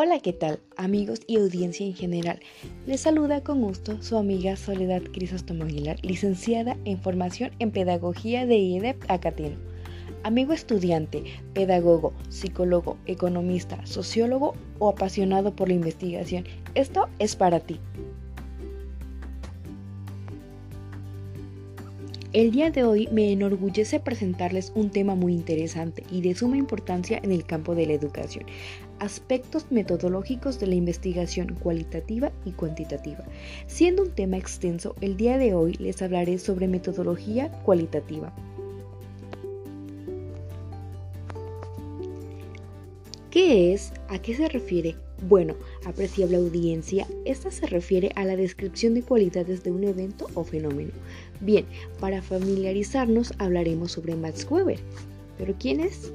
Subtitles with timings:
[0.00, 0.60] Hola, ¿qué tal?
[0.76, 2.38] Amigos y audiencia en general.
[2.86, 8.58] Les saluda con gusto su amiga Soledad Crisóstomo Aguilar, licenciada en Formación en Pedagogía de
[8.58, 9.56] IEDEP Acatino.
[10.22, 16.44] Amigo estudiante, pedagogo, psicólogo, economista, sociólogo o apasionado por la investigación,
[16.76, 17.80] esto es para ti.
[22.34, 27.18] El día de hoy me enorgullece presentarles un tema muy interesante y de suma importancia
[27.22, 28.44] en el campo de la educación,
[29.00, 33.24] aspectos metodológicos de la investigación cualitativa y cuantitativa.
[33.66, 38.32] Siendo un tema extenso, el día de hoy les hablaré sobre metodología cualitativa.
[43.30, 43.92] ¿Qué es?
[44.08, 44.96] ¿A qué se refiere?
[45.28, 50.44] Bueno, apreciable audiencia, esta se refiere a la descripción de cualidades de un evento o
[50.44, 50.92] fenómeno.
[51.40, 51.66] Bien,
[52.00, 54.78] para familiarizarnos hablaremos sobre Max Weber.
[55.38, 56.12] ¿Pero quién es?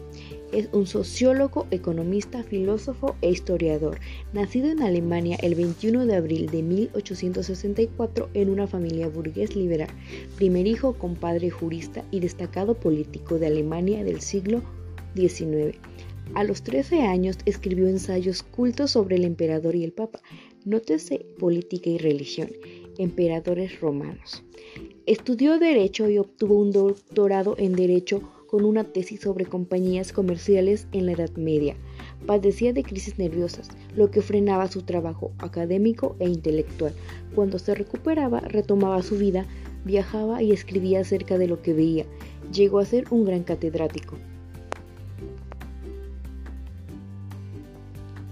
[0.51, 3.99] Es un sociólogo, economista, filósofo e historiador,
[4.33, 9.89] nacido en Alemania el 21 de abril de 1864 en una familia burgués liberal,
[10.35, 14.61] primer hijo con padre jurista y destacado político de Alemania del siglo
[15.15, 15.79] XIX.
[16.35, 20.21] A los 13 años escribió ensayos cultos sobre el emperador y el papa.
[20.65, 22.49] Nótese política y religión,
[22.97, 24.43] emperadores romanos.
[25.05, 28.21] Estudió Derecho y obtuvo un doctorado en Derecho
[28.53, 31.75] con una tesis sobre compañías comerciales en la Edad Media.
[32.27, 36.93] Padecía de crisis nerviosas, lo que frenaba su trabajo académico e intelectual.
[37.33, 39.47] Cuando se recuperaba, retomaba su vida,
[39.85, 42.05] viajaba y escribía acerca de lo que veía.
[42.53, 44.17] Llegó a ser un gran catedrático.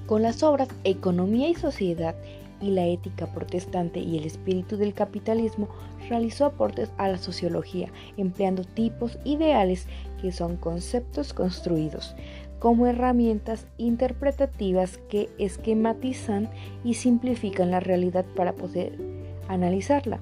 [0.06, 2.16] Con las obras Economía y Sociedad
[2.62, 5.68] y la ética protestante y el espíritu del capitalismo,
[6.10, 9.88] realizó aportes a la sociología, empleando tipos ideales
[10.22, 12.16] que son conceptos construidos
[12.62, 16.48] como herramientas interpretativas que esquematizan
[16.84, 19.00] y simplifican la realidad para poder
[19.48, 20.20] analizarla.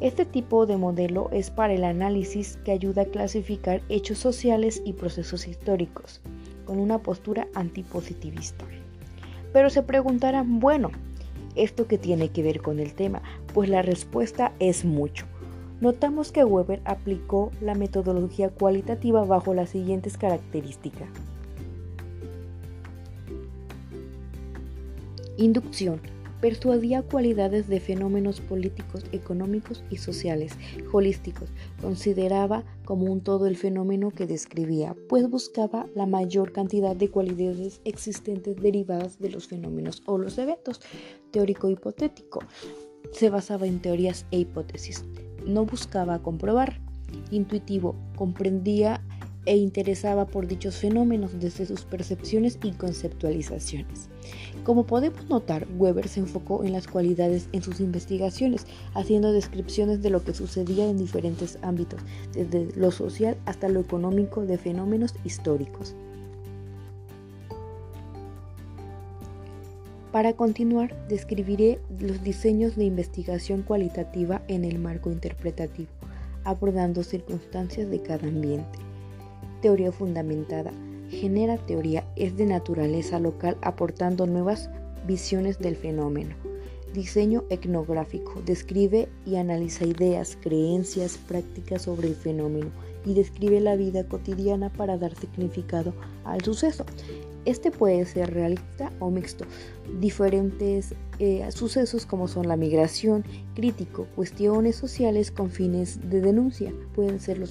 [0.00, 4.94] Este tipo de modelo es para el análisis que ayuda a clasificar hechos sociales y
[4.94, 6.22] procesos históricos
[6.64, 8.64] con una postura antipositivista.
[9.52, 10.90] Pero se preguntarán, bueno,
[11.56, 13.22] ¿esto qué tiene que ver con el tema?
[13.52, 15.26] Pues la respuesta es mucho.
[15.80, 21.08] Notamos que Weber aplicó la metodología cualitativa bajo las siguientes características.
[25.36, 26.00] Inducción
[26.40, 30.52] persuadía cualidades de fenómenos políticos, económicos y sociales,
[30.92, 31.50] holísticos.
[31.80, 37.80] Consideraba como un todo el fenómeno que describía, pues buscaba la mayor cantidad de cualidades
[37.84, 40.80] existentes derivadas de los fenómenos o los eventos.
[41.30, 42.40] Teórico hipotético.
[43.12, 45.04] Se basaba en teorías e hipótesis.
[45.46, 46.80] No buscaba comprobar.
[47.30, 47.94] Intuitivo.
[48.16, 49.00] Comprendía
[49.46, 54.08] e interesaba por dichos fenómenos desde sus percepciones y conceptualizaciones.
[54.64, 60.10] Como podemos notar, Weber se enfocó en las cualidades en sus investigaciones, haciendo descripciones de
[60.10, 62.00] lo que sucedía en diferentes ámbitos,
[62.32, 65.94] desde lo social hasta lo económico de fenómenos históricos.
[70.10, 75.90] Para continuar, describiré los diseños de investigación cualitativa en el marco interpretativo,
[76.42, 78.85] abordando circunstancias de cada ambiente.
[79.60, 80.72] Teoría fundamentada.
[81.08, 84.70] Genera teoría, es de naturaleza local aportando nuevas
[85.06, 86.34] visiones del fenómeno.
[86.92, 88.42] Diseño etnográfico.
[88.44, 92.70] Describe y analiza ideas, creencias, prácticas sobre el fenómeno
[93.04, 96.84] y describe la vida cotidiana para dar significado al suceso.
[97.44, 99.44] Este puede ser realista o mixto.
[100.00, 103.24] Diferentes eh, sucesos como son la migración,
[103.54, 106.72] crítico, cuestiones sociales con fines de denuncia.
[106.96, 107.50] Pueden ser los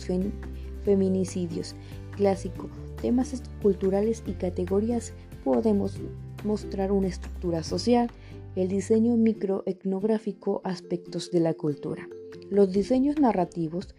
[0.85, 1.75] feminicidios,
[2.15, 2.69] clásico,
[3.01, 5.13] temas culturales y categorías
[5.43, 5.99] podemos
[6.45, 8.09] mostrar una estructura social,
[8.55, 12.07] el diseño microetnográfico, aspectos de la cultura.
[12.49, 13.95] Los diseños narrativos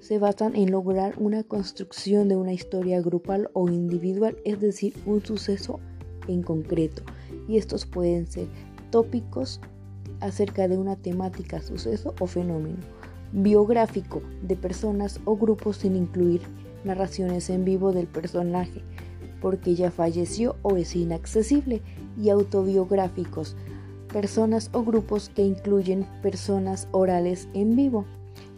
[0.00, 5.24] se basan en lograr una construcción de una historia grupal o individual, es decir, un
[5.24, 5.78] suceso
[6.26, 7.02] en concreto.
[7.46, 8.48] Y estos pueden ser
[8.90, 9.60] tópicos
[10.20, 12.78] acerca de una temática, suceso o fenómeno
[13.34, 16.40] biográfico de personas o grupos sin incluir
[16.84, 18.82] narraciones en vivo del personaje,
[19.40, 21.82] porque ya falleció o es inaccesible,
[22.16, 23.56] y autobiográficos,
[24.12, 28.04] personas o grupos que incluyen personas orales en vivo.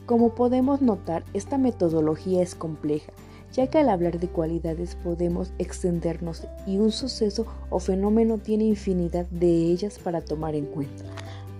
[0.05, 3.12] Como podemos notar, esta metodología es compleja,
[3.52, 9.26] ya que al hablar de cualidades podemos extendernos y un suceso o fenómeno tiene infinidad
[9.31, 11.05] de ellas para tomar en cuenta.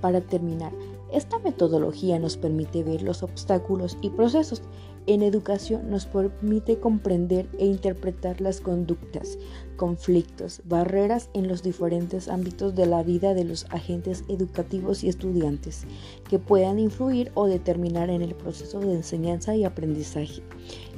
[0.03, 0.73] Para terminar,
[1.13, 4.63] Esta metodología nos permite ver los obstáculos y procesos
[5.07, 9.39] en educación nos permite comprender e interpretar las conductas,
[9.77, 15.85] conflictos, barreras en los diferentes ámbitos de la vida de los agentes educativos y estudiantes
[16.29, 20.43] que puedan influir o determinar en el proceso de enseñanza y aprendizaje.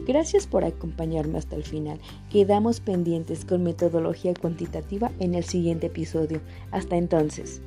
[0.06, 2.00] Gracias por acompañarme hasta el final.
[2.30, 6.40] Quedamos pendientes con metodología cuantitativa en el siguiente episodio.
[6.70, 7.60] Hasta entonces.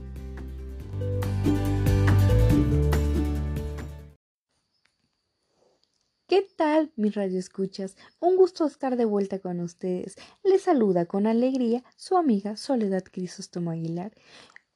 [6.96, 7.96] Mis radioescuchas?
[8.20, 10.16] Un gusto estar de vuelta con ustedes.
[10.44, 14.14] Les saluda con alegría su amiga Soledad Crisóstomo Aguilar.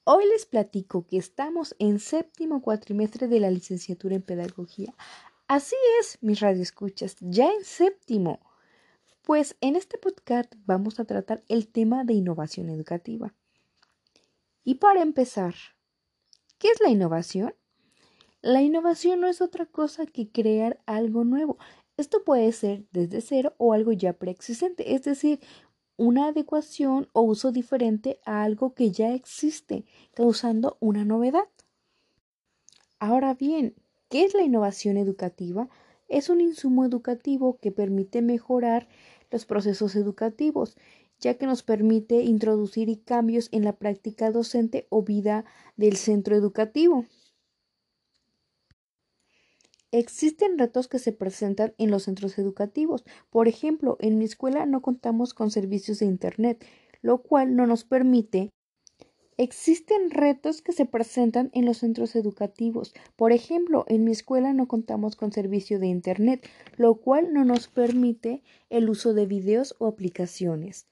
[0.03, 4.94] Hoy les platico que estamos en séptimo cuatrimestre de la licenciatura en Pedagogía.
[5.47, 8.39] Así es, mis radioescuchas, ya en séptimo.
[9.23, 13.33] Pues en este podcast vamos a tratar el tema de innovación educativa.
[14.63, 15.56] Y para empezar,
[16.57, 17.56] ¿qué es la innovación?
[18.41, 21.57] La innovación no es otra cosa que crear algo nuevo.
[21.97, 25.39] Esto puede ser desde cero o algo ya preexistente, es decir,
[25.97, 31.47] una adecuación o uso diferente a algo que ya existe, causando una novedad.
[33.00, 33.75] Ahora bien,
[34.09, 35.69] ¿qué es la innovación educativa?
[36.09, 38.89] Es un insumo educativo que permite mejorar
[39.31, 40.75] los procesos educativos,
[41.19, 45.45] ya que nos permite introducir cambios en la práctica docente o vida
[45.77, 47.06] del centro educativo.
[49.97, 53.06] Existen retos que se presentan en los centros educativos.
[53.30, 56.65] Por ejemplo, en mi escuela no contamos con servicios de Internet,
[57.01, 58.50] lo cual no nos permite
[59.38, 62.94] Existen retos que se presentan en los centros educativos.
[63.15, 66.45] Por ejemplo, en mi escuela no contamos con servicio de Internet,
[66.75, 70.88] lo cual no nos permite el uso de videos o aplicaciones.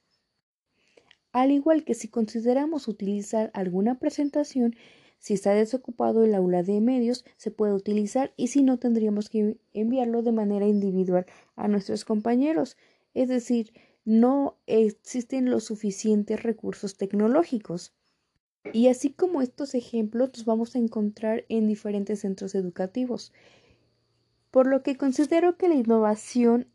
[1.34, 4.76] Al igual que si consideramos utilizar alguna presentación,
[5.24, 9.56] si está desocupado el aula de medios, se puede utilizar y si no, tendríamos que
[9.72, 11.26] enviarlo de manera individual
[11.56, 12.76] a nuestros compañeros.
[13.14, 13.72] Es decir,
[14.04, 17.94] no existen los suficientes recursos tecnológicos.
[18.74, 23.32] Y así como estos ejemplos los vamos a encontrar en diferentes centros educativos.
[24.52, 26.68] Por lo que considero que la innovación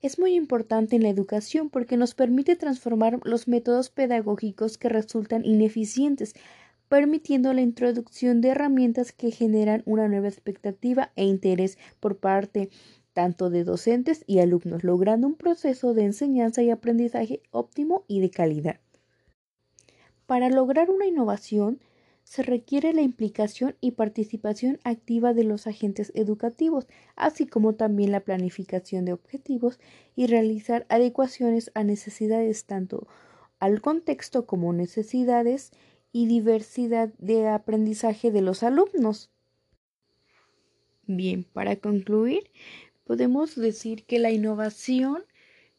[0.00, 5.44] es muy importante en la educación porque nos permite transformar los métodos pedagógicos que resultan
[5.44, 6.34] ineficientes
[6.92, 12.68] permitiendo la introducción de herramientas que generan una nueva expectativa e interés por parte
[13.14, 18.28] tanto de docentes y alumnos, logrando un proceso de enseñanza y aprendizaje óptimo y de
[18.28, 18.80] calidad.
[20.26, 21.80] Para lograr una innovación,
[22.24, 28.20] se requiere la implicación y participación activa de los agentes educativos, así como también la
[28.20, 29.80] planificación de objetivos
[30.14, 33.06] y realizar adecuaciones a necesidades tanto
[33.60, 35.70] al contexto como necesidades
[36.12, 39.30] y diversidad de aprendizaje de los alumnos.
[41.06, 42.50] Bien, para concluir,
[43.04, 45.24] podemos decir que la innovación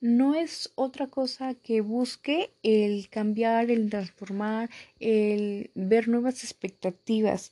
[0.01, 4.69] no es otra cosa que busque el cambiar, el transformar,
[4.99, 7.51] el ver nuevas expectativas.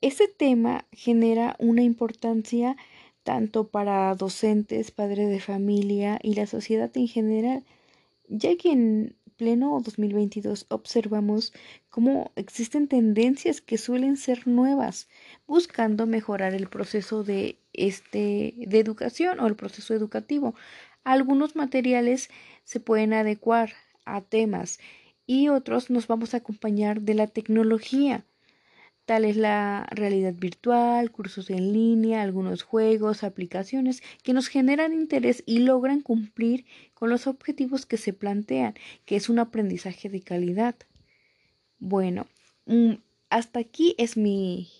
[0.00, 2.76] Este tema genera una importancia
[3.22, 7.64] tanto para docentes, padres de familia y la sociedad en general,
[8.28, 11.52] ya que en pleno 2022 observamos
[11.90, 15.08] cómo existen tendencias que suelen ser nuevas,
[15.46, 20.54] buscando mejorar el proceso de este de educación o el proceso educativo.
[21.04, 22.30] Algunos materiales
[22.64, 23.72] se pueden adecuar
[24.04, 24.78] a temas
[25.26, 28.24] y otros nos vamos a acompañar de la tecnología.
[29.04, 35.42] Tal es la realidad virtual, cursos en línea, algunos juegos, aplicaciones que nos generan interés
[35.44, 40.74] y logran cumplir con los objetivos que se plantean, que es un aprendizaje de calidad.
[41.78, 42.26] Bueno,
[42.64, 42.94] mm,
[43.28, 44.70] hasta aquí es mi,